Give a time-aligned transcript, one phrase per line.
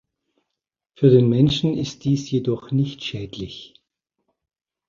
[0.95, 3.75] Für den Menschen ist dies jedoch nicht schädlich.